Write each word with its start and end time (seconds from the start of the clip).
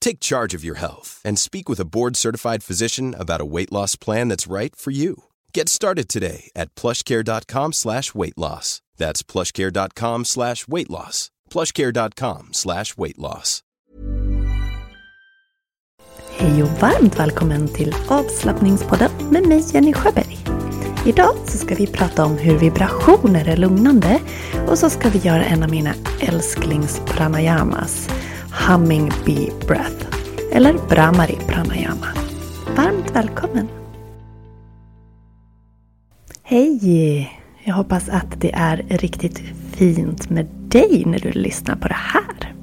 Take 0.00 0.20
charge 0.20 0.54
of 0.54 0.64
your 0.64 0.78
health 0.78 1.20
and 1.24 1.38
speak 1.38 1.68
with 1.68 1.80
a 1.80 1.84
board-certified 1.84 2.62
physician 2.62 3.14
about 3.18 3.40
a 3.40 3.44
weight 3.44 3.72
loss 3.72 3.96
plan 3.96 4.28
that's 4.28 4.52
right 4.52 4.74
for 4.76 4.90
you. 4.90 5.24
Get 5.54 5.68
started 5.68 6.08
today 6.08 6.50
at 6.56 6.74
plushcare.com 6.74 7.72
slash 7.72 8.14
weight 8.14 8.38
loss. 8.38 8.82
That's 8.96 9.22
plushcare.com 9.22 10.24
slash 10.24 10.68
weight 10.68 10.90
loss. 10.90 11.30
plushcare.com 11.50 12.48
slash 12.52 12.96
weight 12.96 13.18
loss. 13.18 13.62
Hej 16.36 16.62
och 16.62 16.68
varmt 16.68 17.18
välkommen 17.18 17.68
till 17.68 17.94
avslappningspodden 18.08 19.10
med 19.30 19.46
mig 19.46 19.64
Jenny 19.72 19.92
Sjöberg. 19.92 20.38
Idag 21.06 21.36
så 21.46 21.58
ska 21.58 21.74
vi 21.74 21.86
prata 21.86 22.24
om 22.24 22.38
hur 22.38 22.58
vibrationer 22.58 23.48
är 23.48 23.56
lugnande 23.56 24.20
och 24.68 24.78
så 24.78 24.90
ska 24.90 25.08
vi 25.08 25.18
göra 25.18 25.44
en 25.44 25.62
av 25.62 25.70
mina 25.70 25.94
älsklings-pranayamas, 26.20 28.10
Humming 28.68 29.12
Bee 29.26 29.50
Breath, 29.66 30.06
eller 30.52 30.74
Brahmari 30.88 31.38
Pranayama. 31.48 32.06
Varmt 32.76 33.16
välkommen! 33.16 33.68
Hej! 36.42 37.40
Jag 37.64 37.74
hoppas 37.74 38.08
att 38.08 38.40
det 38.40 38.52
är 38.52 38.76
riktigt 38.88 39.38
fint 39.72 40.30
med 40.30 40.46
dig 40.46 41.02
när 41.06 41.18
du 41.18 41.32
lyssnar 41.32 41.76
på 41.76 41.88
det 41.88 41.96
här. 41.98 42.54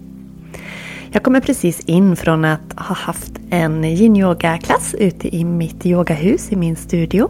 Jag 1.12 1.23
kommer 1.23 1.39
precis 1.42 1.80
in 1.80 2.16
från 2.16 2.45
att 2.45 2.73
ha 2.76 2.95
haft 2.95 3.34
en 3.50 3.84
yin-yoga-klass 3.84 4.95
ute 5.00 5.36
i 5.36 5.44
mitt 5.45 5.86
yogahus 5.86 6.52
i 6.52 6.56
min 6.56 6.76
studio. 6.76 7.30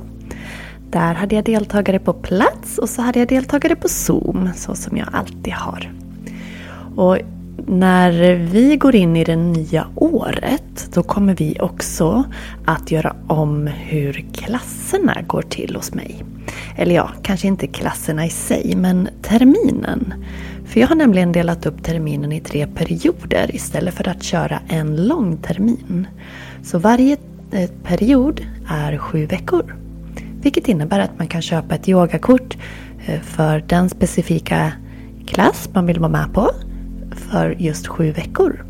Där 0.90 1.14
hade 1.14 1.36
jag 1.36 1.46
deltagare 1.46 2.00
på 2.00 2.14
plats 2.14 2.78
och 2.78 2.90
så 2.90 3.02
hade 3.02 3.20
jag 3.20 3.28
deltagare 3.28 3.75
på 3.75 3.88
Zoom, 3.88 4.50
så 4.56 4.75
som 4.75 4.97
jag 4.97 5.08
alltid 5.12 5.53
har. 5.53 5.91
Och 6.96 7.18
när 7.67 8.35
vi 8.35 8.78
går 8.78 8.95
in 8.95 9.16
i 9.16 9.23
det 9.23 9.35
nya 9.35 9.88
året 9.95 10.89
då 10.94 11.03
kommer 11.03 11.35
vi 11.35 11.57
också 11.59 12.23
att 12.66 12.91
göra 12.91 13.16
om 13.28 13.67
hur 13.67 14.25
klasserna 14.33 15.22
går 15.28 15.41
till 15.41 15.75
hos 15.75 15.94
mig. 15.94 16.23
Eller 16.75 16.95
ja, 16.95 17.09
kanske 17.22 17.47
inte 17.47 17.67
klasserna 17.67 18.25
i 18.25 18.29
sig, 18.29 18.73
men 18.75 19.09
terminen. 19.22 20.13
För 20.66 20.79
jag 20.79 20.88
har 20.88 20.95
nämligen 20.95 21.31
delat 21.31 21.66
upp 21.66 21.83
terminen 21.83 22.31
i 22.31 22.39
tre 22.39 22.67
perioder 22.67 23.55
istället 23.55 23.94
för 23.94 24.07
att 24.09 24.23
köra 24.23 24.59
en 24.67 25.07
lång 25.07 25.38
termin. 25.38 26.07
Så 26.63 26.79
varje 26.79 27.17
eh, 27.51 27.69
period 27.84 28.41
är 28.69 28.97
sju 28.97 29.25
veckor. 29.25 29.75
Vilket 30.41 30.67
innebär 30.67 30.99
att 30.99 31.17
man 31.17 31.28
kan 31.28 31.41
köpa 31.41 31.75
ett 31.75 31.89
yogakort 31.89 32.57
eh, 33.05 33.22
för 33.22 33.63
den 33.67 33.89
specifika 33.89 34.72
klass 35.25 35.69
man 35.73 35.85
vill 35.85 35.99
vara 35.99 36.11
med 36.11 36.34
på 36.34 36.51
för 37.32 37.56
just 37.60 37.88
sju 37.88 38.12
veckor. 38.12 38.64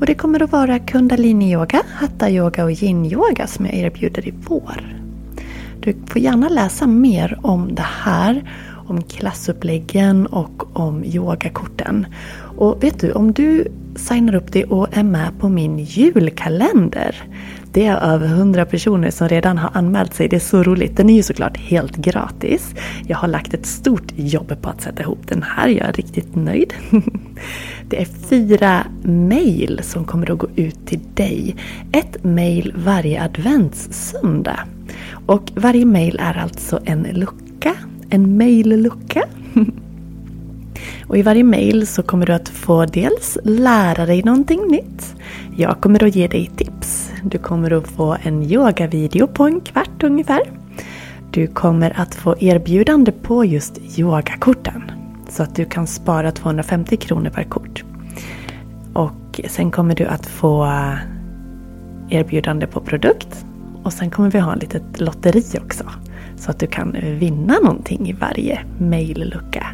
Och 0.00 0.06
det 0.06 0.14
kommer 0.14 0.42
att 0.42 0.52
vara 0.52 0.78
kundalini-yoga, 0.78 1.82
hatta-yoga 1.94 2.64
och 2.64 2.70
yin-yoga 2.70 3.46
som 3.46 3.66
jag 3.66 3.74
erbjuder 3.74 4.28
i 4.28 4.34
vår. 4.48 5.02
Du 5.80 5.96
får 6.06 6.22
gärna 6.22 6.48
läsa 6.48 6.86
mer 6.86 7.38
om 7.42 7.74
det 7.74 7.86
här, 8.02 8.50
om 8.86 9.02
klassuppläggen 9.02 10.26
och 10.26 10.76
om 10.80 11.04
yogakorten. 11.04 12.06
Och 12.58 12.84
vet 12.84 13.00
du, 13.00 13.12
om 13.12 13.32
du 13.32 13.66
signar 13.96 14.34
upp 14.34 14.52
dig 14.52 14.64
och 14.64 14.96
är 14.96 15.02
med 15.02 15.30
på 15.38 15.48
min 15.48 15.78
julkalender. 15.78 17.22
Det 17.72 17.86
är 17.86 17.96
över 17.96 18.26
100 18.26 18.64
personer 18.64 19.10
som 19.10 19.28
redan 19.28 19.58
har 19.58 19.70
anmält 19.74 20.14
sig. 20.14 20.28
Det 20.28 20.36
är 20.36 20.40
så 20.40 20.62
roligt. 20.62 20.96
Den 20.96 21.10
är 21.10 21.14
ju 21.14 21.22
såklart 21.22 21.56
helt 21.56 21.96
gratis. 21.96 22.74
Jag 23.06 23.16
har 23.16 23.28
lagt 23.28 23.54
ett 23.54 23.66
stort 23.66 24.12
jobb 24.16 24.62
på 24.62 24.68
att 24.68 24.80
sätta 24.80 25.02
ihop 25.02 25.28
den 25.28 25.42
här. 25.42 25.68
Jag 25.68 25.88
är 25.88 25.92
riktigt 25.92 26.34
nöjd. 26.34 26.74
Det 27.92 28.00
är 28.00 28.04
fyra 28.04 28.86
mejl 29.02 29.80
som 29.82 30.04
kommer 30.04 30.30
att 30.30 30.38
gå 30.38 30.46
ut 30.56 30.86
till 30.86 31.00
dig. 31.14 31.56
Ett 31.92 32.24
mejl 32.24 32.74
varje 32.76 33.22
adventssöndag. 33.22 34.60
Och 35.26 35.52
varje 35.54 35.84
mejl 35.84 36.18
är 36.20 36.38
alltså 36.38 36.80
en 36.84 37.02
lucka. 37.02 37.74
En 38.10 38.36
mejllucka. 38.36 39.24
Och 41.06 41.18
i 41.18 41.22
varje 41.22 41.44
mail 41.44 41.86
så 41.86 42.02
kommer 42.02 42.26
du 42.26 42.32
att 42.32 42.48
få 42.48 42.86
dels 42.86 43.38
lära 43.44 44.06
dig 44.06 44.22
någonting 44.22 44.60
nytt. 44.68 45.14
Jag 45.56 45.80
kommer 45.80 46.04
att 46.04 46.16
ge 46.16 46.28
dig 46.28 46.50
tips. 46.56 47.10
Du 47.22 47.38
kommer 47.38 47.72
att 47.72 47.88
få 47.88 48.16
en 48.22 48.42
yogavideo 48.42 49.26
på 49.26 49.44
en 49.44 49.60
kvart 49.60 50.02
ungefär. 50.02 50.40
Du 51.30 51.46
kommer 51.46 52.00
att 52.00 52.14
få 52.14 52.36
erbjudande 52.40 53.12
på 53.12 53.44
just 53.44 53.98
yogakorten. 53.98 55.01
Så 55.32 55.42
att 55.42 55.54
du 55.54 55.64
kan 55.64 55.86
spara 55.86 56.30
250 56.30 56.96
kronor 56.96 57.30
per 57.30 57.44
kort. 57.44 57.84
Och 58.92 59.40
sen 59.48 59.70
kommer 59.70 59.94
du 59.94 60.06
att 60.06 60.26
få 60.26 60.68
erbjudande 62.10 62.66
på 62.66 62.80
produkt. 62.80 63.46
Och 63.82 63.92
sen 63.92 64.10
kommer 64.10 64.30
vi 64.30 64.38
ha 64.38 64.54
ett 64.54 64.62
litet 64.62 65.00
lotteri 65.00 65.44
också. 65.64 65.84
Så 66.36 66.50
att 66.50 66.58
du 66.58 66.66
kan 66.66 66.96
vinna 67.18 67.54
någonting 67.62 68.08
i 68.08 68.12
varje 68.12 68.60
mejllucka. 68.78 69.66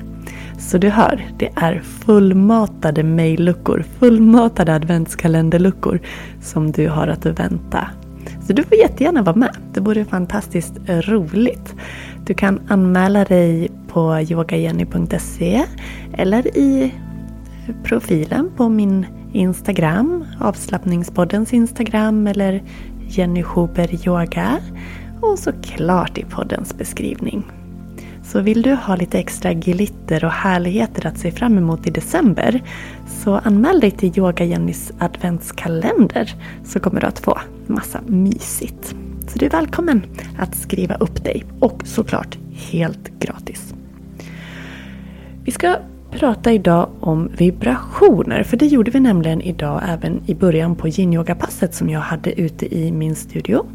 Så 0.59 0.79
du 0.79 0.89
hör, 0.89 1.27
det 1.39 1.51
är 1.57 1.81
fullmatade 1.81 3.03
mejlluckor, 3.03 3.85
fullmatade 3.99 4.75
adventskalenderluckor 4.75 6.01
som 6.43 6.73
du 6.73 6.89
har 6.89 7.09
att 7.09 7.27
vänta. 7.27 7.89
Så 8.47 8.53
du 8.53 8.63
får 8.63 8.79
jättegärna 8.79 9.23
vara 9.23 9.37
med. 9.37 9.57
Det 9.73 9.81
vore 9.81 10.05
fantastiskt 10.05 10.73
roligt. 10.89 11.75
Du 12.25 12.35
kan 12.35 12.61
anmäla 12.69 13.25
dig 13.25 13.69
på 13.89 14.21
yogajenny.se 14.21 15.65
eller 16.13 16.59
i 16.59 16.95
profilen 17.85 18.51
på 18.57 18.69
min 18.69 19.07
Instagram, 19.33 20.25
avslappningspoddens 20.41 21.53
Instagram 21.53 22.27
eller 22.27 22.63
Jenny 23.09 23.43
Schuber 23.43 24.09
Yoga 24.09 24.59
och 25.21 25.39
såklart 25.39 26.19
i 26.19 26.25
poddens 26.25 26.79
beskrivning. 26.79 27.45
Så 28.25 28.41
vill 28.41 28.63
du 28.63 28.75
ha 28.75 28.97
lite 28.97 29.19
extra 29.19 29.53
glitter 29.53 30.25
och 30.25 30.31
härligheter 30.31 31.07
att 31.07 31.19
se 31.19 31.31
fram 31.31 31.59
emot 31.59 31.87
i 31.87 31.91
december 31.91 32.63
så 33.07 33.35
anmäl 33.35 33.81
dig 33.81 33.91
till 33.91 34.19
Yoga 34.19 34.45
Jennys 34.45 34.93
adventskalender 34.99 36.35
så 36.65 36.81
kommer 36.81 37.01
du 37.01 37.07
att 37.07 37.19
få 37.19 37.39
massa 37.67 38.01
mysigt. 38.07 38.95
Så 39.29 39.39
du 39.39 39.47
är 39.47 39.51
välkommen 39.51 40.03
att 40.39 40.55
skriva 40.57 40.95
upp 40.95 41.25
dig 41.25 41.45
och 41.61 41.83
såklart 41.85 42.39
helt 42.53 43.11
gratis. 43.21 43.75
Vi 45.45 45.53
ska 45.53 45.77
prata 46.11 46.53
idag 46.53 46.89
om 47.01 47.31
vibrationer 47.39 48.43
för 48.43 48.57
det 48.57 48.67
gjorde 48.67 48.91
vi 48.91 49.01
nämligen 49.01 49.41
idag 49.41 49.83
även 49.89 50.21
i 50.27 50.35
början 50.35 50.77
på 50.77 50.89
yin-yoga-passet 50.89 51.75
som 51.75 51.89
jag 51.89 52.01
hade 52.01 52.41
ute 52.41 52.77
i 52.77 52.93
min 52.93 53.15
studio. 53.15 53.67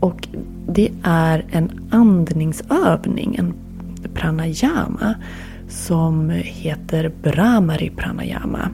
Och 0.00 0.28
det 0.68 0.90
är 1.02 1.44
en 1.50 1.70
andningsövning, 1.90 3.36
en 3.36 3.54
pranayama 4.14 5.14
som 5.68 6.30
heter 6.30 7.12
Brahmari 7.22 7.90
pranayama. 7.90 8.68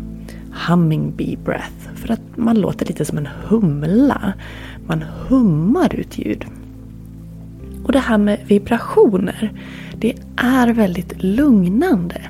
humming 0.68 1.12
breath. 1.44 1.94
För 1.94 2.12
att 2.12 2.36
man 2.36 2.60
låter 2.60 2.86
lite 2.86 3.04
som 3.04 3.18
en 3.18 3.28
humla. 3.48 4.32
Man 4.86 5.02
hummar 5.02 5.94
ut 5.94 6.18
ljud. 6.18 6.44
Och 7.84 7.92
det 7.92 7.98
här 7.98 8.18
med 8.18 8.38
vibrationer, 8.46 9.52
det 9.98 10.14
är 10.36 10.72
väldigt 10.72 11.22
lugnande. 11.22 12.20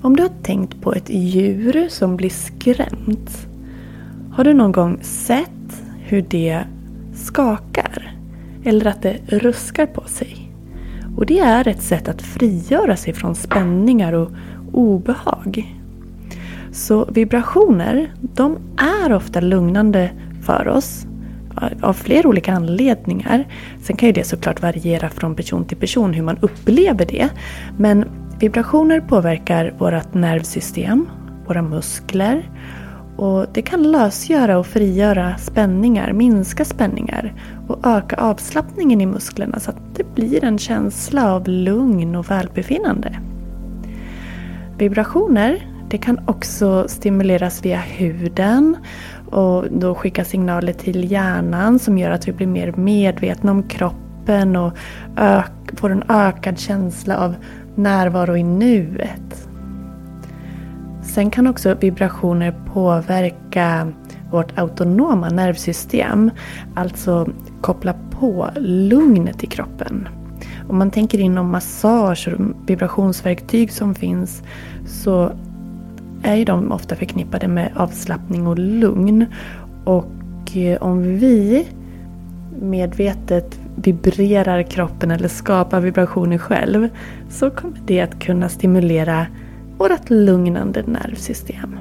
Om 0.00 0.16
du 0.16 0.22
har 0.22 0.30
tänkt 0.42 0.80
på 0.80 0.92
ett 0.92 1.10
djur 1.10 1.88
som 1.88 2.16
blir 2.16 2.30
skrämt. 2.30 3.46
Har 4.32 4.44
du 4.44 4.54
någon 4.54 4.72
gång 4.72 4.98
sett 5.02 5.82
hur 5.98 6.24
det 6.28 6.64
skakar? 7.14 8.16
Eller 8.64 8.86
att 8.86 9.02
det 9.02 9.18
ruskar 9.26 9.86
på 9.86 10.02
sig? 10.06 10.52
Och 11.16 11.26
det 11.26 11.38
är 11.38 11.68
ett 11.68 11.82
sätt 11.82 12.08
att 12.08 12.22
frigöra 12.22 12.96
sig 12.96 13.12
från 13.12 13.34
spänningar 13.34 14.12
och 14.12 14.30
obehag. 14.72 15.76
Så 16.72 17.04
vibrationer, 17.04 18.14
de 18.20 18.56
är 19.04 19.12
ofta 19.12 19.40
lugnande 19.40 20.10
för 20.42 20.68
oss 20.68 21.06
Eh, 21.60 21.88
av 21.88 21.92
flera 21.92 22.28
olika 22.28 22.52
anledningar. 22.52 23.44
Sen 23.82 23.96
kan 23.96 24.06
ju 24.06 24.12
det 24.12 24.24
såklart 24.24 24.62
variera 24.62 25.08
från 25.08 25.34
person 25.34 25.64
till 25.64 25.76
person 25.76 26.14
hur 26.14 26.22
man 26.22 26.38
upplever 26.40 27.06
det. 27.06 27.28
Men 27.78 28.04
vibrationer 28.38 29.00
påverkar 29.00 29.74
vårt 29.78 30.14
nervsystem, 30.14 31.08
våra 31.46 31.62
muskler 31.62 32.50
och 33.16 33.46
det 33.52 33.62
kan 33.62 33.92
lösgöra 33.92 34.58
och 34.58 34.66
frigöra 34.66 35.36
spänningar, 35.36 36.12
minska 36.12 36.64
spänningar 36.64 37.34
och 37.68 37.86
öka 37.86 38.16
avslappningen 38.16 39.00
i 39.00 39.06
musklerna 39.06 39.60
så 39.60 39.70
att 39.70 39.96
det 39.96 40.14
blir 40.14 40.44
en 40.44 40.58
känsla 40.58 41.34
av 41.34 41.48
lugn 41.48 42.16
och 42.16 42.30
välbefinnande. 42.30 43.18
Vibrationer 44.78 45.72
det 45.92 45.98
kan 45.98 46.20
också 46.26 46.88
stimuleras 46.88 47.64
via 47.64 47.78
huden 47.78 48.76
och 49.32 49.64
då 49.70 49.94
skicka 49.94 50.24
signaler 50.24 50.72
till 50.72 51.12
hjärnan 51.12 51.78
som 51.78 51.98
gör 51.98 52.10
att 52.10 52.28
vi 52.28 52.32
blir 52.32 52.46
mer 52.46 52.72
medvetna 52.72 53.50
om 53.50 53.62
kroppen 53.62 54.56
och 54.56 54.72
får 55.76 55.90
en 55.90 56.04
ökad 56.08 56.58
känsla 56.58 57.18
av 57.18 57.34
närvaro 57.74 58.36
i 58.36 58.42
nuet. 58.42 59.48
Sen 61.02 61.30
kan 61.30 61.46
också 61.46 61.74
vibrationer 61.74 62.54
påverka 62.72 63.92
vårt 64.30 64.58
autonoma 64.58 65.28
nervsystem. 65.28 66.30
Alltså 66.74 67.28
koppla 67.60 67.94
på 68.10 68.50
lugnet 68.56 69.44
i 69.44 69.46
kroppen. 69.46 70.08
Om 70.68 70.78
man 70.78 70.90
tänker 70.90 71.20
inom 71.20 71.50
massage 71.50 72.28
och 72.28 72.70
vibrationsverktyg 72.70 73.72
som 73.72 73.94
finns 73.94 74.42
så 74.86 75.32
är 76.22 76.34
ju 76.34 76.44
de 76.44 76.72
ofta 76.72 76.96
förknippade 76.96 77.48
med 77.48 77.72
avslappning 77.76 78.46
och 78.46 78.58
lugn. 78.58 79.26
Och 79.84 80.56
eh, 80.56 80.82
om 80.82 81.02
vi 81.02 81.68
medvetet 82.60 83.60
vibrerar 83.76 84.62
kroppen 84.62 85.10
eller 85.10 85.28
skapar 85.28 85.80
vibrationer 85.80 86.38
själv 86.38 86.88
så 87.28 87.50
kommer 87.50 87.78
det 87.86 88.00
att 88.00 88.18
kunna 88.18 88.48
stimulera 88.48 89.26
vårt 89.78 90.10
lugnande 90.10 90.82
nervsystem. 90.82 91.78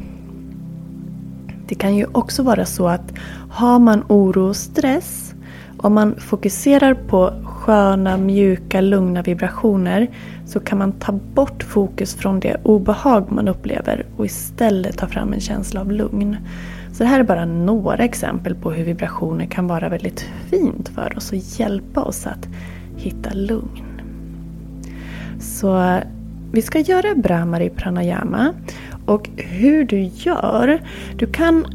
Det 1.68 1.76
kan 1.76 1.96
ju 1.96 2.06
också 2.12 2.44
vara 2.44 2.66
så 2.66 2.88
att 2.88 3.14
har 3.50 3.80
man 3.80 4.04
oro 4.08 4.50
och 4.50 4.56
stress, 4.56 5.36
om 5.82 5.94
man 5.94 6.16
fokuserar 6.16 6.94
på 6.94 7.34
sköna, 7.44 8.18
mjuka, 8.18 8.82
lugna 8.82 9.22
vibrationer 9.22 10.08
så 10.46 10.60
kan 10.60 10.78
man 10.78 10.92
ta 10.92 11.12
bort 11.12 11.64
fokus 11.64 12.16
från 12.16 12.40
det 12.40 12.58
obehag 12.64 13.32
man 13.32 13.48
upplever 13.48 14.06
och 14.18 14.26
istället 14.26 14.98
ta 14.98 15.08
fram 15.08 15.34
en 15.34 15.40
känsla 15.40 15.82
av 15.82 15.92
lugn. 15.92 16.38
Så 16.94 17.04
det 17.04 17.10
här 17.10 17.20
är 17.20 17.24
bara 17.24 17.46
några 17.46 18.04
exempel 18.04 18.56
på 18.56 18.72
hur 18.72 18.86
vibrationer 18.86 19.46
kan 19.46 19.68
vara 19.68 19.90
väldigt 19.90 20.30
fint 20.50 20.90
för 20.90 21.18
oss 21.18 21.32
och 21.32 21.38
hjälpa 21.38 22.04
oss 22.04 22.28
att 22.28 22.48
hitta 22.98 23.34
lugn. 23.34 24.02
Så 25.40 26.00
vi 26.52 26.62
ska 26.62 26.80
göra 26.80 27.16
Brahmari 27.16 27.70
pranayama 27.70 28.54
och 29.06 29.30
hur 29.38 29.84
du 29.84 30.02
gör, 30.02 30.82
du 31.16 31.28
kan 31.28 31.66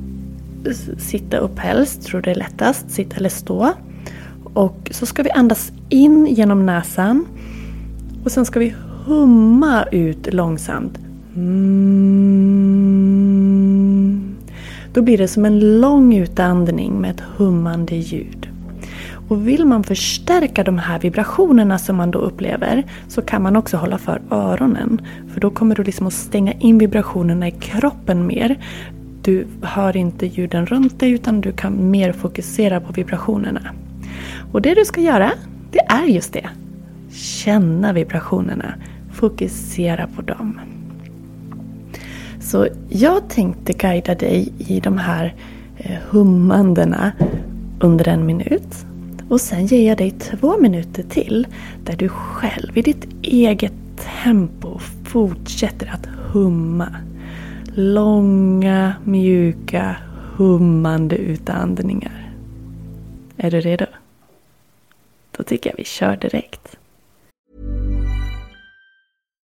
sitta 0.99 1.37
upp 1.37 1.59
helst, 1.59 2.03
tror 2.03 2.23
det 2.23 2.31
är 2.31 2.35
lättast, 2.35 2.91
sitta 2.91 3.17
eller 3.17 3.29
stå. 3.29 3.73
Och 4.57 4.89
så 4.91 5.07
ska 5.07 5.23
vi 5.23 5.31
andas 5.31 5.73
in 5.89 6.27
genom 6.27 6.67
näsan. 6.67 7.27
Och 8.25 8.33
sen 8.33 8.45
ska 8.45 8.61
vi 8.61 8.75
humma 9.05 9.85
ut 9.93 10.35
långsamt. 10.35 10.99
Mm. 11.35 12.77
Då 14.93 15.03
blir 15.03 15.19
det 15.19 15.29
som 15.29 15.45
en 15.45 15.81
lång 15.81 16.15
utandning 16.15 17.01
med 17.01 17.11
ett 17.11 17.21
hummande 17.21 17.97
ljud. 17.97 18.49
Och 19.29 19.49
vill 19.49 19.65
man 19.65 19.85
förstärka 19.85 20.65
de 20.65 20.79
här 20.79 20.99
vibrationerna 20.99 21.79
som 21.79 21.97
man 21.97 22.11
då 22.11 22.19
upplever 22.19 22.85
så 23.09 23.23
kan 23.23 23.43
man 23.43 23.57
också 23.57 23.77
hålla 23.77 23.99
för 23.99 24.23
öronen. 24.31 25.01
För 25.33 25.41
då 25.41 25.51
kommer 25.51 25.75
du 25.75 25.83
liksom 25.83 26.07
att 26.07 26.13
stänga 26.13 26.53
in 26.53 26.79
vibrationerna 26.79 27.49
i 27.49 27.51
kroppen 27.51 28.27
mer. 28.27 28.59
Du 29.23 29.47
hör 29.63 29.97
inte 29.97 30.27
ljuden 30.27 30.67
runt 30.67 31.01
dig 31.01 31.11
utan 31.11 31.41
du 31.41 31.53
kan 31.53 31.91
mer 31.91 32.13
fokusera 32.13 32.81
på 32.81 32.93
vibrationerna. 32.93 33.61
Och 34.53 34.63
det 34.63 34.75
du 34.75 34.85
ska 34.85 35.01
göra, 35.01 35.33
det 35.71 35.79
är 35.79 36.05
just 36.05 36.33
det. 36.33 36.49
Känna 37.13 37.93
vibrationerna. 37.93 38.75
Fokusera 39.13 40.09
på 40.17 40.23
dem. 40.23 40.61
Så 42.41 42.69
jag 42.89 43.29
tänkte 43.29 43.73
guida 43.73 44.15
dig 44.15 44.53
i 44.59 44.81
de 44.81 44.99
här 44.99 45.35
eh, 45.77 45.97
hummandena 46.11 47.13
under 47.81 48.09
en 48.09 48.27
minut. 48.27 48.87
Och 49.29 49.41
sen 49.41 49.67
ger 49.67 49.89
jag 49.89 49.99
dig 49.99 50.11
två 50.11 50.59
minuter 50.61 51.03
till 51.03 51.47
där 51.85 51.97
du 51.97 52.09
själv 52.09 52.79
i 52.79 52.83
ditt 52.83 53.07
eget 53.23 53.73
tempo 54.23 54.79
fortsätter 55.05 55.87
att 55.87 56.07
humma. 56.33 56.89
Långa, 57.75 58.95
mjuka, 59.05 59.97
hummande 60.37 61.17
utandningar. 61.17 62.33
Är 63.37 63.51
du 63.51 63.61
redo? 63.61 63.87
Då 65.37 65.43
tycker 65.43 65.71
jag 65.71 65.77
vi 65.77 65.85
kör 65.85 66.17
direkt. 66.17 66.77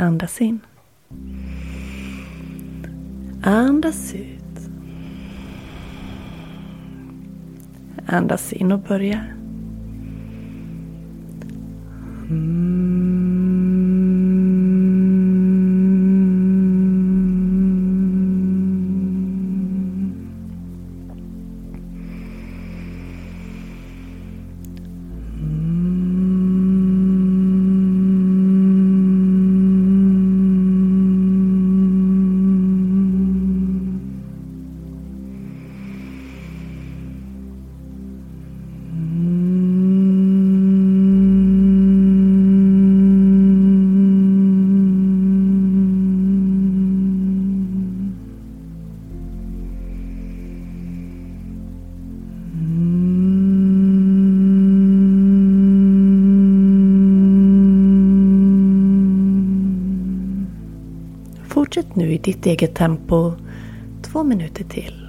Andas 0.00 0.40
in. 0.40 0.60
Andas 3.42 4.14
ut. 4.14 4.70
Andas 8.06 8.52
in 8.52 8.72
och 8.72 8.78
börja. 8.78 9.24
Mm. 12.30 14.07
Fortsätt 61.68 61.96
nu 61.96 62.12
i 62.12 62.18
ditt 62.18 62.46
eget 62.46 62.74
tempo 62.74 63.32
två 64.02 64.24
minuter 64.24 64.64
till. 64.64 65.07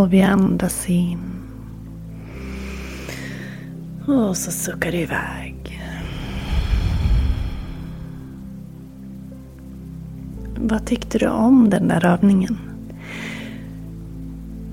Och 0.00 0.12
vi 0.12 0.22
andas 0.22 0.90
in. 0.90 1.18
Och 4.06 4.36
så 4.36 4.50
suckar 4.50 4.92
du 4.92 4.98
iväg. 4.98 5.82
Vad 10.56 10.86
tyckte 10.86 11.18
du 11.18 11.26
om 11.26 11.70
den 11.70 11.88
där 11.88 12.06
övningen? 12.06 12.58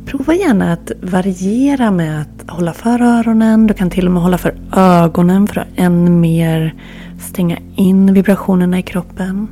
Prova 0.06 0.34
gärna 0.34 0.74
att 0.74 0.92
variera 1.02 1.92
med 1.92 2.22
att 2.22 2.50
hålla 2.50 2.74
för 2.74 3.02
öronen. 3.02 3.68
Du 3.68 3.74
kan 3.74 3.90
till 3.90 4.06
och 4.06 4.12
med 4.12 4.22
hålla 4.22 4.38
för 4.38 4.56
ögonen 4.76 5.48
för 5.48 5.62
att 5.62 5.68
än 5.76 6.20
mer 6.20 6.76
stänga 7.20 7.58
in 7.76 8.14
vibrationerna 8.14 8.80
i 8.80 8.84
kroppen. 8.84 9.48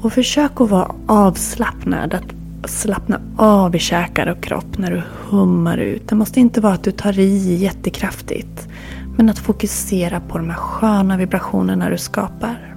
Och 0.00 0.12
försök 0.12 0.60
att 0.60 0.70
vara 0.70 0.94
avslappnad. 1.06 2.14
Att 2.14 2.43
slappna 2.66 3.20
av 3.36 3.76
i 3.76 3.78
käkar 3.78 4.26
och 4.26 4.42
kropp 4.42 4.78
när 4.78 4.90
du 4.90 5.02
hummar 5.28 5.78
ut. 5.78 6.08
Det 6.08 6.14
måste 6.14 6.40
inte 6.40 6.60
vara 6.60 6.72
att 6.72 6.84
du 6.84 6.90
tar 6.90 7.18
i 7.18 7.54
jättekraftigt. 7.54 8.68
Men 9.16 9.28
att 9.28 9.38
fokusera 9.38 10.20
på 10.20 10.38
de 10.38 10.50
här 10.50 10.56
sköna 10.56 11.16
vibrationerna 11.16 11.90
du 11.90 11.98
skapar. 11.98 12.76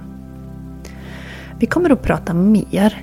Vi 1.58 1.66
kommer 1.66 1.90
att 1.90 2.02
prata 2.02 2.34
mer 2.34 3.02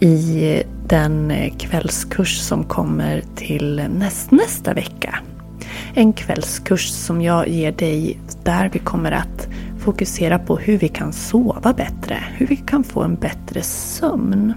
i 0.00 0.62
den 0.88 1.32
kvällskurs 1.58 2.38
som 2.38 2.64
kommer 2.64 3.22
till 3.34 3.82
näst, 3.98 4.30
nästa 4.30 4.74
vecka. 4.74 5.18
En 5.94 6.12
kvällskurs 6.12 6.88
som 6.88 7.22
jag 7.22 7.48
ger 7.48 7.72
dig 7.72 8.18
där 8.44 8.70
vi 8.72 8.78
kommer 8.78 9.12
att 9.12 9.48
fokusera 9.78 10.38
på 10.38 10.56
hur 10.56 10.78
vi 10.78 10.88
kan 10.88 11.12
sova 11.12 11.72
bättre. 11.72 12.24
Hur 12.36 12.46
vi 12.46 12.56
kan 12.56 12.84
få 12.84 13.02
en 13.02 13.14
bättre 13.14 13.62
sömn. 13.62 14.54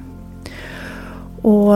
Och 1.41 1.74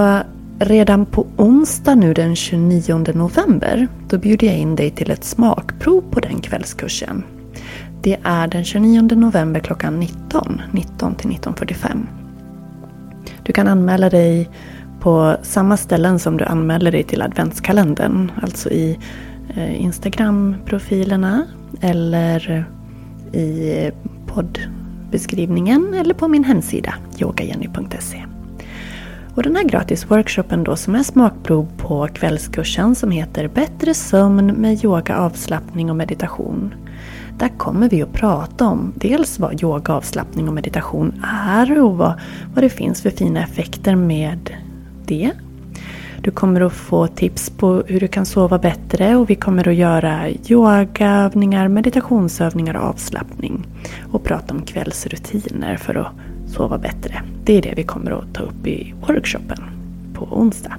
redan 0.59 1.05
på 1.05 1.27
onsdag 1.37 1.95
nu 1.95 2.13
den 2.13 2.35
29 2.35 2.97
november 3.13 3.87
då 4.09 4.17
bjuder 4.17 4.47
jag 4.47 4.57
in 4.57 4.75
dig 4.75 4.91
till 4.91 5.11
ett 5.11 5.23
smakprov 5.23 6.03
på 6.11 6.19
den 6.19 6.41
kvällskursen. 6.41 7.23
Det 8.01 8.17
är 8.23 8.47
den 8.47 8.63
29 8.63 9.01
november 9.01 9.59
klockan 9.59 9.99
19, 9.99 10.61
19 10.71 11.15
till 11.15 11.29
19.45. 11.29 12.05
Du 13.43 13.53
kan 13.53 13.67
anmäla 13.67 14.09
dig 14.09 14.49
på 14.99 15.37
samma 15.41 15.77
ställen 15.77 16.19
som 16.19 16.37
du 16.37 16.43
anmäler 16.43 16.91
dig 16.91 17.03
till 17.03 17.21
adventskalendern. 17.21 18.31
Alltså 18.41 18.69
i 18.69 18.99
eh, 19.55 19.81
Instagram-profilerna 19.81 21.45
eller 21.81 22.65
i 23.33 23.91
poddbeskrivningen 24.27 25.93
eller 25.93 26.13
på 26.13 26.27
min 26.27 26.43
hemsida 26.43 26.93
yogajenny.se. 27.19 28.23
Och 29.35 29.43
den 29.43 29.55
här 29.55 29.63
gratis 29.63 30.11
workshopen 30.11 30.63
då 30.63 30.75
som 30.75 30.95
är 30.95 31.03
smakprov 31.03 31.67
på 31.77 32.07
kvällskursen 32.13 32.95
som 32.95 33.11
heter 33.11 33.47
Bättre 33.47 33.93
sömn 33.93 34.47
med 34.47 34.83
yoga, 34.83 35.17
avslappning 35.17 35.89
och 35.89 35.95
meditation. 35.95 36.75
Där 37.37 37.49
kommer 37.49 37.89
vi 37.89 38.01
att 38.01 38.13
prata 38.13 38.65
om 38.65 38.93
dels 38.95 39.39
vad 39.39 39.63
yoga, 39.63 39.93
avslappning 39.93 40.47
och 40.47 40.53
meditation 40.53 41.23
är 41.49 41.81
och 41.81 41.97
vad, 41.97 42.13
vad 42.53 42.63
det 42.63 42.69
finns 42.69 43.01
för 43.01 43.09
fina 43.09 43.43
effekter 43.43 43.95
med 43.95 44.49
det. 45.05 45.31
Du 46.21 46.31
kommer 46.31 46.61
att 46.61 46.73
få 46.73 47.07
tips 47.07 47.49
på 47.49 47.83
hur 47.87 47.99
du 47.99 48.07
kan 48.07 48.25
sova 48.25 48.57
bättre 48.57 49.15
och 49.15 49.29
vi 49.29 49.35
kommer 49.35 49.67
att 49.67 49.75
göra 49.75 50.29
yogaövningar, 50.29 51.67
meditationsövningar 51.67 52.73
och 52.73 52.83
avslappning. 52.83 53.67
Och 54.11 54.23
prata 54.23 54.53
om 54.53 54.61
kvällsrutiner 54.61 55.77
för 55.77 55.95
att 55.95 56.13
sova 56.47 56.77
bättre. 56.77 57.21
Det 57.45 57.57
är 57.57 57.61
det 57.61 57.73
vi 57.75 57.83
kommer 57.83 58.11
att 58.11 58.33
ta 58.33 58.43
upp 58.43 58.67
i 58.67 58.93
workshopen 59.07 59.57
på 60.13 60.25
onsdag. 60.25 60.75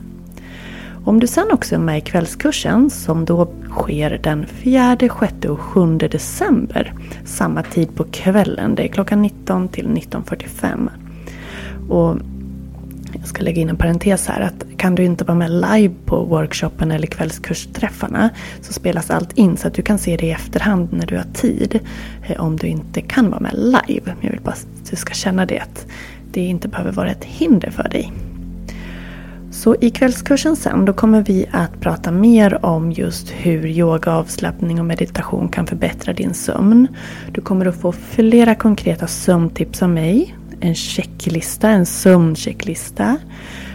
Om 1.04 1.20
du 1.20 1.26
sen 1.26 1.52
också 1.52 1.74
är 1.74 1.78
med 1.78 1.98
i 1.98 2.00
kvällskursen 2.00 2.90
som 2.90 3.24
då 3.24 3.48
sker 3.70 4.18
den 4.22 4.46
4, 4.46 4.96
6 5.20 5.44
och 5.44 5.60
7 5.60 5.98
december. 5.98 6.92
Samma 7.24 7.62
tid 7.62 7.94
på 7.94 8.04
kvällen. 8.04 8.74
Det 8.74 8.84
är 8.84 8.88
klockan 8.88 9.22
19 9.22 9.68
till 9.68 9.86
19.45. 9.86 10.88
Och 11.88 12.18
jag 13.18 13.26
ska 13.28 13.42
lägga 13.42 13.62
in 13.62 13.68
en 13.68 13.76
parentes 13.76 14.26
här 14.26 14.40
att 14.40 14.64
kan 14.76 14.94
du 14.94 15.04
inte 15.04 15.24
vara 15.24 15.38
med 15.38 15.50
live 15.50 15.94
på 16.04 16.24
workshopen 16.24 16.90
eller 16.90 17.06
kvällskursträffarna 17.06 18.30
så 18.60 18.72
spelas 18.72 19.10
allt 19.10 19.32
in 19.32 19.56
så 19.56 19.68
att 19.68 19.74
du 19.74 19.82
kan 19.82 19.98
se 19.98 20.16
det 20.16 20.26
i 20.26 20.30
efterhand 20.30 20.88
när 20.92 21.06
du 21.06 21.16
har 21.16 21.26
tid. 21.34 21.80
Eh, 22.26 22.40
om 22.40 22.56
du 22.56 22.66
inte 22.66 23.00
kan 23.00 23.30
vara 23.30 23.40
med 23.40 23.54
live. 23.54 24.14
Jag 24.20 24.30
vill 24.30 24.40
bara 24.40 24.50
att 24.50 24.66
du 24.90 24.96
ska 24.96 25.14
känna 25.14 25.46
det 25.46 25.58
att 25.58 25.86
det 26.34 26.40
inte 26.40 26.68
behöver 26.68 26.92
vara 26.92 27.10
ett 27.10 27.24
hinder 27.24 27.70
för 27.70 27.88
dig. 27.88 28.12
Så 29.50 29.76
i 29.80 29.90
kvällskursen 29.90 30.56
sen 30.56 30.84
då 30.84 30.92
kommer 30.92 31.22
vi 31.22 31.46
att 31.52 31.80
prata 31.80 32.10
mer 32.10 32.64
om 32.64 32.92
just 32.92 33.30
hur 33.30 33.66
yoga, 33.66 34.12
avslappning 34.12 34.80
och 34.80 34.86
meditation 34.86 35.48
kan 35.48 35.66
förbättra 35.66 36.12
din 36.12 36.34
sömn. 36.34 36.88
Du 37.32 37.40
kommer 37.40 37.66
att 37.66 37.80
få 37.80 37.92
flera 37.92 38.54
konkreta 38.54 39.06
sömntips 39.06 39.82
av 39.82 39.88
mig 39.88 40.34
en 40.60 40.74
checklista, 40.74 41.68
en 41.68 41.86
sömnchecklista. 41.86 43.16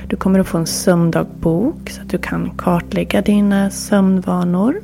Du 0.08 0.16
kommer 0.16 0.40
att 0.40 0.48
få 0.48 0.58
en 0.58 0.68
sömndagbok 0.68 1.90
så 1.90 2.02
att 2.02 2.10
du 2.10 2.18
kan 2.18 2.50
kartlägga 2.58 3.22
dina 3.22 3.70
sömnvanor. 3.70 4.82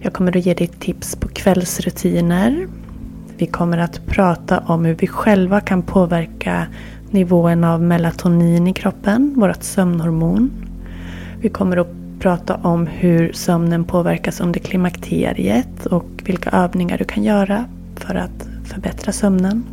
Jag 0.00 0.12
kommer 0.12 0.36
att 0.36 0.46
ge 0.46 0.54
dig 0.54 0.66
tips 0.66 1.16
på 1.16 1.28
kvällsrutiner. 1.28 2.68
Vi 3.40 3.46
kommer 3.46 3.78
att 3.78 4.06
prata 4.06 4.58
om 4.58 4.84
hur 4.84 4.94
vi 4.94 5.06
själva 5.06 5.60
kan 5.60 5.82
påverka 5.82 6.66
nivån 7.10 7.64
av 7.64 7.82
melatonin 7.82 8.66
i 8.66 8.72
kroppen, 8.72 9.34
vårt 9.36 9.62
sömnhormon. 9.62 10.50
Vi 11.40 11.48
kommer 11.48 11.76
att 11.76 11.88
prata 12.18 12.54
om 12.54 12.86
hur 12.86 13.32
sömnen 13.32 13.84
påverkas 13.84 14.40
under 14.40 14.60
klimakteriet 14.60 15.86
och 15.86 16.06
vilka 16.24 16.50
övningar 16.50 16.98
du 16.98 17.04
kan 17.04 17.24
göra 17.24 17.64
för 17.96 18.14
att 18.14 18.48
förbättra 18.64 19.12
sömnen. 19.12 19.64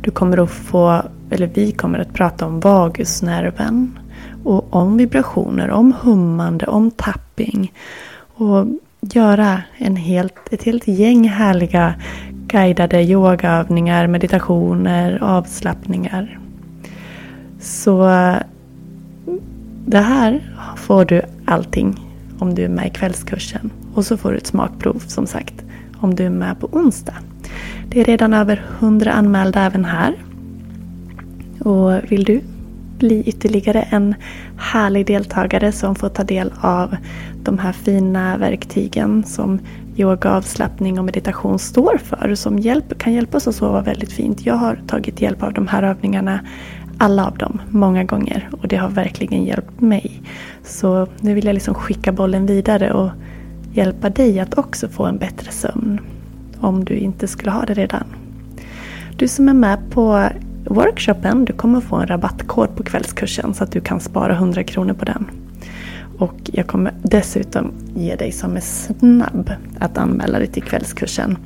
Du 0.00 0.10
kommer 0.10 0.42
att 0.42 0.50
få, 0.50 1.02
eller 1.30 1.46
vi 1.46 1.72
kommer 1.72 1.98
att 1.98 2.14
prata 2.14 2.46
om 2.46 2.60
vagusnerven 2.60 3.98
och 4.44 4.74
om 4.74 4.96
vibrationer, 4.96 5.70
om 5.70 5.94
hummande, 6.00 6.66
om 6.66 6.90
tapping 6.90 7.72
och 8.34 8.66
göra 9.00 9.62
en 9.76 9.96
helt, 9.96 10.34
ett 10.50 10.62
helt 10.62 10.88
gäng 10.88 11.28
härliga 11.28 11.94
guidade 12.48 13.02
yogaövningar, 13.02 14.06
meditationer, 14.06 15.18
avslappningar. 15.22 16.38
Så 17.60 18.02
det 19.86 19.98
här 19.98 20.40
får 20.76 21.04
du 21.04 21.22
allting 21.44 22.00
om 22.38 22.54
du 22.54 22.64
är 22.64 22.68
med 22.68 22.86
i 22.86 22.90
kvällskursen. 22.90 23.70
Och 23.94 24.04
så 24.04 24.16
får 24.16 24.32
du 24.32 24.36
ett 24.36 24.46
smakprov 24.46 24.98
som 24.98 25.26
sagt 25.26 25.54
om 26.00 26.14
du 26.14 26.24
är 26.24 26.30
med 26.30 26.60
på 26.60 26.66
onsdag. 26.66 27.14
Det 27.88 28.00
är 28.00 28.04
redan 28.04 28.34
över 28.34 28.62
100 28.78 29.12
anmälda 29.12 29.62
även 29.62 29.84
här. 29.84 30.14
Och 31.60 32.12
vill 32.12 32.24
du 32.24 32.40
bli 32.98 33.22
ytterligare 33.22 33.82
en 33.82 34.14
härlig 34.56 35.06
deltagare 35.06 35.72
som 35.72 35.94
får 35.94 36.08
ta 36.08 36.24
del 36.24 36.52
av 36.60 36.96
de 37.42 37.58
här 37.58 37.72
fina 37.72 38.36
verktygen 38.36 39.24
som 39.24 39.58
yoga, 40.00 40.30
avslappning 40.30 40.98
och 40.98 41.04
meditation 41.04 41.58
står 41.58 41.98
för. 41.98 42.34
Som 42.34 42.58
hjälp, 42.58 42.98
kan 42.98 43.12
hjälpa 43.12 43.36
oss 43.36 43.48
att 43.48 43.54
sova 43.54 43.80
väldigt 43.80 44.12
fint. 44.12 44.46
Jag 44.46 44.54
har 44.54 44.80
tagit 44.86 45.20
hjälp 45.20 45.42
av 45.42 45.52
de 45.52 45.66
här 45.66 45.82
övningarna 45.82 46.40
alla 46.98 47.26
av 47.26 47.38
dem, 47.38 47.60
många 47.70 48.04
gånger. 48.04 48.48
Och 48.52 48.68
det 48.68 48.76
har 48.76 48.88
verkligen 48.88 49.44
hjälpt 49.44 49.80
mig. 49.80 50.22
Så 50.64 51.06
nu 51.20 51.34
vill 51.34 51.46
jag 51.46 51.54
liksom 51.54 51.74
skicka 51.74 52.12
bollen 52.12 52.46
vidare 52.46 52.92
och 52.92 53.10
hjälpa 53.72 54.10
dig 54.10 54.40
att 54.40 54.58
också 54.58 54.88
få 54.88 55.04
en 55.04 55.18
bättre 55.18 55.52
sömn. 55.52 56.00
Om 56.60 56.84
du 56.84 56.94
inte 56.94 57.28
skulle 57.28 57.50
ha 57.50 57.64
det 57.64 57.74
redan. 57.74 58.04
Du 59.16 59.28
som 59.28 59.48
är 59.48 59.54
med 59.54 59.78
på 59.90 60.28
workshopen, 60.64 61.44
du 61.44 61.52
kommer 61.52 61.80
få 61.80 61.96
en 61.96 62.06
rabattkod 62.06 62.76
på 62.76 62.82
kvällskursen 62.82 63.54
så 63.54 63.64
att 63.64 63.72
du 63.72 63.80
kan 63.80 64.00
spara 64.00 64.32
100 64.32 64.62
kronor 64.62 64.94
på 64.94 65.04
den. 65.04 65.30
Och 66.18 66.34
jag 66.44 66.66
kommer 66.66 66.94
dessutom 67.02 67.72
ge 67.94 68.16
dig 68.16 68.32
som 68.32 68.56
är 68.56 68.60
snabb 68.60 69.50
att 69.78 69.98
anmäla 69.98 70.38
dig 70.38 70.48
till 70.48 70.62
kvällskursen 70.62 71.38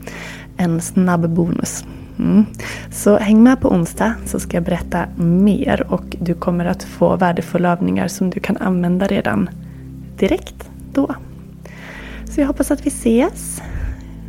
en 0.57 0.81
snabb 0.81 1.29
bonus. 1.29 1.85
Mm. 2.19 2.45
Så 2.91 3.17
häng 3.17 3.43
med 3.43 3.61
på 3.61 3.69
onsdag 3.69 4.15
så 4.27 4.41
ska 4.41 4.57
jag 4.57 4.65
berätta 4.65 5.07
mer 5.17 5.93
och 5.93 6.17
du 6.21 6.35
kommer 6.35 6.65
att 6.65 6.83
få 6.83 7.17
värdefulla 7.17 7.73
övningar 7.73 8.09
som 8.09 8.31
du 8.31 8.41
kan 8.41 8.57
använda 8.57 9.07
redan 9.07 9.51
direkt 10.19 10.71
då. 10.93 11.15
Så 12.25 12.41
jag 12.41 12.47
hoppas 12.47 12.71
att 12.71 12.87
vi 12.87 12.89
ses. 12.89 13.63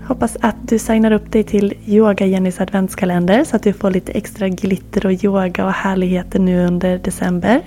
Hoppas 0.08 0.38
att 0.42 0.56
du 0.62 0.80
signar 0.80 1.12
upp 1.12 1.32
dig 1.32 1.44
till 1.44 1.74
Yoga 1.86 2.26
Jennys 2.26 2.62
adventskalender 2.62 3.44
så 3.44 3.56
att 3.56 3.64
du 3.64 3.74
får 3.74 3.92
lite 3.92 4.12
extra 4.12 4.50
glitter 4.50 5.06
och 5.06 5.24
yoga 5.24 5.66
och 5.66 5.72
härligheter 5.72 6.40
nu 6.40 6.68
under 6.68 6.98
december. 6.98 7.62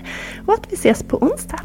Och 0.47 0.55
att 0.55 0.73
vi 0.73 0.75
ses 0.75 1.03
på 1.03 1.19
onsdag. 1.19 1.61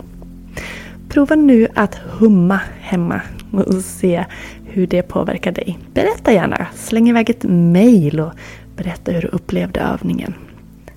Prova 1.12 1.36
nu 1.36 1.68
att 1.76 1.96
humma 1.96 2.60
hemma 2.80 3.22
och 3.52 3.74
se 3.74 4.26
hur 4.66 4.88
det 4.88 5.02
påverkar 5.02 5.52
dig. 5.52 5.80
Berätta 5.94 6.34
gärna, 6.34 6.68
släng 6.76 7.10
iväg 7.10 7.30
ett 7.30 7.44
mail 7.44 8.20
och 8.20 8.34
berätta 8.76 9.12
hur 9.12 9.22
du 9.22 9.28
upplevde 9.28 9.80
övningen. 9.80 10.34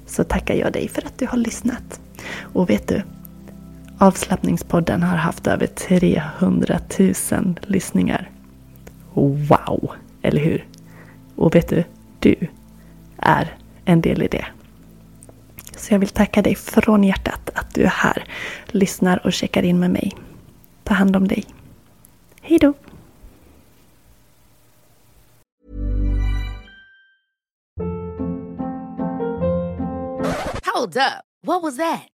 Så 0.07 0.25
tackar 0.25 0.55
jag 0.55 0.73
dig 0.73 0.89
för 0.89 1.07
att 1.07 1.19
du 1.19 1.27
har 1.27 1.39
lyssnat. 1.39 2.01
Och 2.41 2.71
vet 2.71 2.89
du? 2.89 3.03
Avslappningspodden 3.99 5.03
har 5.03 5.17
haft 5.17 5.47
över 5.47 5.67
300 5.67 6.79
000 6.99 7.15
lyssningar. 7.61 8.31
Wow! 9.15 9.91
Eller 10.23 10.41
hur? 10.41 10.67
Och 11.37 11.55
vet 11.55 11.69
du? 11.69 11.85
Du 12.19 12.35
är 13.17 13.57
en 13.85 14.01
del 14.01 14.23
i 14.23 14.27
det. 14.27 14.45
Så 15.85 15.95
jag 15.95 15.99
vill 15.99 16.09
tacka 16.09 16.43
dig 16.43 16.55
från 16.55 17.05
hjärtat 17.05 17.51
att 17.55 17.75
du 17.75 17.83
är 17.83 17.89
här, 17.89 18.25
lyssnar 18.67 19.27
och 19.27 19.33
checkar 19.33 19.63
in 19.63 19.81
med 19.81 19.91
mig. 19.91 20.13
Ta 20.85 20.95
hand 20.95 21.17
om 21.17 21.29
dig. 21.29 21.45
Hej 22.41 22.59
då! 22.59 22.73
Hold 30.75 30.97
up. 30.97 31.25
What 31.47 31.63
was 31.63 31.77
that? 31.77 32.14